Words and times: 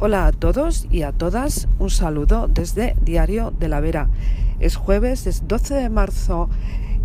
Hola 0.00 0.28
a 0.28 0.32
todos 0.32 0.86
y 0.92 1.02
a 1.02 1.10
todas, 1.10 1.66
un 1.80 1.90
saludo 1.90 2.46
desde 2.46 2.94
Diario 3.02 3.52
de 3.58 3.68
la 3.68 3.80
Vera. 3.80 4.08
Es 4.60 4.76
jueves, 4.76 5.26
es 5.26 5.48
12 5.48 5.74
de 5.74 5.90
marzo 5.90 6.48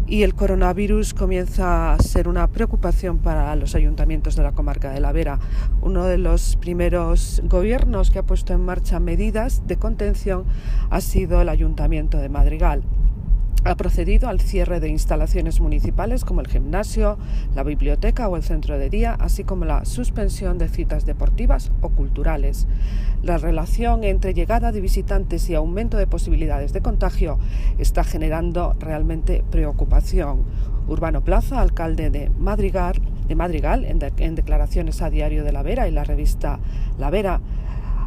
y 0.05 0.21
el 0.21 0.35
coronavirus 0.35 1.15
comienza 1.15 1.93
a 1.93 1.97
ser 1.97 2.27
una 2.27 2.47
preocupación 2.49 3.17
para 3.17 3.55
los 3.55 3.73
ayuntamientos 3.73 4.35
de 4.35 4.43
la 4.43 4.51
comarca 4.51 4.91
de 4.91 4.99
la 4.99 5.11
Vera. 5.11 5.39
Uno 5.81 6.05
de 6.05 6.19
los 6.19 6.55
primeros 6.57 7.41
gobiernos 7.45 8.11
que 8.11 8.19
ha 8.19 8.23
puesto 8.27 8.53
en 8.53 8.63
marcha 8.63 8.99
medidas 8.99 9.65
de 9.65 9.77
contención 9.77 10.43
ha 10.91 11.01
sido 11.01 11.41
el 11.41 11.49
ayuntamiento 11.49 12.19
de 12.19 12.29
Madrigal 12.29 12.83
ha 13.65 13.75
procedido 13.75 14.27
al 14.27 14.41
cierre 14.41 14.79
de 14.79 14.89
instalaciones 14.89 15.61
municipales 15.61 16.25
como 16.25 16.41
el 16.41 16.47
gimnasio, 16.47 17.17
la 17.55 17.63
biblioteca 17.63 18.27
o 18.27 18.35
el 18.35 18.43
centro 18.43 18.77
de 18.77 18.89
día, 18.89 19.15
así 19.19 19.43
como 19.43 19.65
la 19.65 19.85
suspensión 19.85 20.57
de 20.57 20.67
citas 20.67 21.05
deportivas 21.05 21.71
o 21.81 21.89
culturales. 21.89 22.67
La 23.21 23.37
relación 23.37 24.03
entre 24.03 24.33
llegada 24.33 24.71
de 24.71 24.81
visitantes 24.81 25.49
y 25.49 25.55
aumento 25.55 25.97
de 25.97 26.07
posibilidades 26.07 26.73
de 26.73 26.81
contagio 26.81 27.39
está 27.77 28.03
generando 28.03 28.75
realmente 28.79 29.43
preocupación. 29.49 30.43
Urbano 30.87 31.23
Plaza, 31.23 31.61
alcalde 31.61 32.09
de 32.09 32.29
Madrigal, 32.31 32.99
de 33.27 33.35
Madrigal 33.35 33.85
en, 33.85 33.99
en 34.17 34.35
declaraciones 34.35 35.01
a 35.01 35.09
Diario 35.09 35.45
de 35.45 35.53
la 35.53 35.63
Vera 35.63 35.87
y 35.87 35.91
la 35.91 36.03
revista 36.03 36.59
La 36.97 37.09
Vera, 37.09 37.39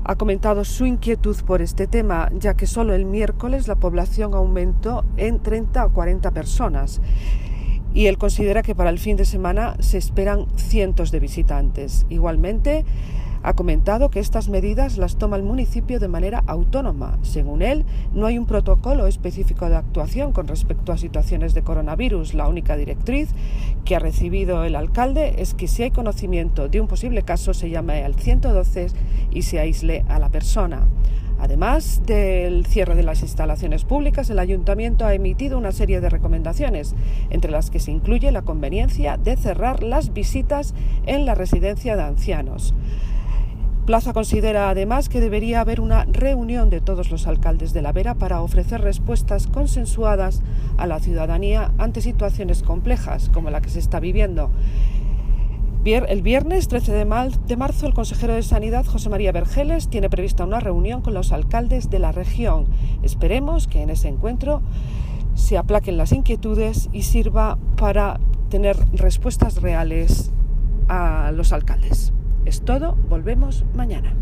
ha 0.08 0.14
comentado 0.16 0.64
su 0.64 0.86
inquietud 0.86 1.36
por 1.44 1.62
este 1.62 1.86
tema, 1.86 2.30
ya 2.32 2.54
que 2.54 2.66
solo 2.66 2.94
el 2.94 3.04
miércoles 3.04 3.66
la 3.66 3.74
población 3.74 4.34
aumentó 4.34 5.04
en 5.16 5.40
30 5.40 5.86
o 5.86 5.92
40 5.92 6.30
personas 6.30 7.00
y 7.92 8.06
él 8.06 8.18
considera 8.18 8.62
que 8.62 8.74
para 8.74 8.90
el 8.90 8.98
fin 8.98 9.16
de 9.16 9.24
semana 9.24 9.74
se 9.80 9.96
esperan 9.96 10.46
cientos 10.56 11.10
de 11.10 11.18
visitantes. 11.18 12.04
Igualmente, 12.10 12.84
ha 13.46 13.54
comentado 13.54 14.10
que 14.10 14.18
estas 14.18 14.48
medidas 14.48 14.98
las 14.98 15.18
toma 15.18 15.36
el 15.36 15.44
municipio 15.44 16.00
de 16.00 16.08
manera 16.08 16.42
autónoma. 16.48 17.16
Según 17.22 17.62
él, 17.62 17.84
no 18.12 18.26
hay 18.26 18.38
un 18.38 18.46
protocolo 18.46 19.06
específico 19.06 19.68
de 19.68 19.76
actuación 19.76 20.32
con 20.32 20.48
respecto 20.48 20.90
a 20.90 20.98
situaciones 20.98 21.54
de 21.54 21.62
coronavirus. 21.62 22.34
La 22.34 22.48
única 22.48 22.76
directriz 22.76 23.28
que 23.84 23.94
ha 23.94 24.00
recibido 24.00 24.64
el 24.64 24.74
alcalde 24.74 25.36
es 25.38 25.54
que 25.54 25.68
si 25.68 25.84
hay 25.84 25.92
conocimiento 25.92 26.68
de 26.68 26.80
un 26.80 26.88
posible 26.88 27.22
caso 27.22 27.54
se 27.54 27.70
llame 27.70 28.02
al 28.02 28.16
112 28.16 28.88
y 29.30 29.42
se 29.42 29.60
aísle 29.60 30.04
a 30.08 30.18
la 30.18 30.28
persona. 30.28 30.88
Además 31.38 32.02
del 32.04 32.66
cierre 32.66 32.96
de 32.96 33.04
las 33.04 33.22
instalaciones 33.22 33.84
públicas, 33.84 34.28
el 34.28 34.40
ayuntamiento 34.40 35.06
ha 35.06 35.14
emitido 35.14 35.56
una 35.56 35.70
serie 35.70 36.00
de 36.00 36.10
recomendaciones, 36.10 36.96
entre 37.30 37.52
las 37.52 37.70
que 37.70 37.78
se 37.78 37.92
incluye 37.92 38.32
la 38.32 38.42
conveniencia 38.42 39.18
de 39.18 39.36
cerrar 39.36 39.84
las 39.84 40.12
visitas 40.12 40.74
en 41.04 41.26
la 41.26 41.36
residencia 41.36 41.94
de 41.94 42.02
ancianos. 42.02 42.74
Plaza 43.86 44.12
considera 44.12 44.68
además 44.68 45.08
que 45.08 45.20
debería 45.20 45.60
haber 45.60 45.80
una 45.80 46.06
reunión 46.06 46.70
de 46.70 46.80
todos 46.80 47.08
los 47.12 47.28
alcaldes 47.28 47.72
de 47.72 47.82
la 47.82 47.92
Vera 47.92 48.14
para 48.14 48.42
ofrecer 48.42 48.80
respuestas 48.80 49.46
consensuadas 49.46 50.42
a 50.76 50.88
la 50.88 50.98
ciudadanía 50.98 51.70
ante 51.78 52.00
situaciones 52.00 52.64
complejas 52.64 53.30
como 53.32 53.48
la 53.48 53.60
que 53.60 53.70
se 53.70 53.78
está 53.78 54.00
viviendo. 54.00 54.50
El 55.84 56.22
viernes 56.22 56.66
13 56.66 56.92
de 56.92 57.56
marzo, 57.56 57.86
el 57.86 57.94
consejero 57.94 58.34
de 58.34 58.42
Sanidad, 58.42 58.84
José 58.84 59.08
María 59.08 59.30
Vergeles, 59.30 59.86
tiene 59.86 60.10
prevista 60.10 60.44
una 60.44 60.58
reunión 60.58 61.00
con 61.00 61.14
los 61.14 61.30
alcaldes 61.30 61.88
de 61.88 62.00
la 62.00 62.10
región. 62.10 62.66
Esperemos 63.04 63.68
que 63.68 63.82
en 63.82 63.90
ese 63.90 64.08
encuentro 64.08 64.62
se 65.36 65.58
aplaquen 65.58 65.96
las 65.96 66.10
inquietudes 66.10 66.88
y 66.92 67.02
sirva 67.02 67.56
para 67.76 68.18
tener 68.50 68.76
respuestas 68.94 69.62
reales 69.62 70.32
a 70.88 71.30
los 71.32 71.52
alcaldes. 71.52 72.12
Es 72.46 72.60
todo, 72.60 72.96
volvemos 73.08 73.64
mañana. 73.74 74.14